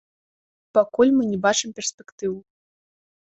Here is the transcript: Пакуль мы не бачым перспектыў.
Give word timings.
Пакуль 0.77 1.11
мы 1.17 1.23
не 1.33 1.39
бачым 1.45 1.75
перспектыў. 1.79 2.33